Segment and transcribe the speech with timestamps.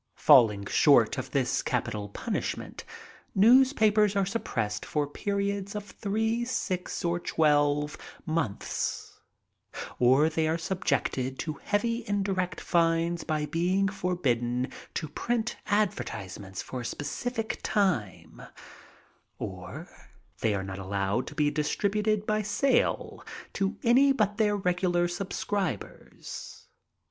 [0.17, 2.83] Falling short of this capital punishment,
[3.35, 9.19] newspapers are suppressed for periods of diree, six, or twelve months,
[9.99, 16.79] or they are subjected to heavy indirect fines by being forbidden to print advertisements for
[16.79, 18.41] a ^>eci fied time,
[19.37, 19.87] or
[20.39, 23.23] they are not allowed to be distributed by sale
[23.53, 26.65] to any but their regular subscribers.